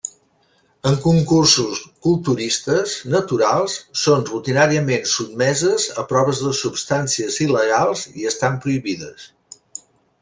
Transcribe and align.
En 0.91 0.95
concursos 1.01 1.81
culturistes 2.07 2.95
naturals 3.17 3.75
són 4.05 4.25
rutinàriament 4.31 5.07
sotmeses 5.13 5.87
a 6.05 6.09
proves 6.15 6.43
de 6.47 6.57
substàncies 6.65 7.41
il·legals 7.49 8.09
i 8.23 8.27
estan 8.35 8.59
prohibides. 8.67 9.31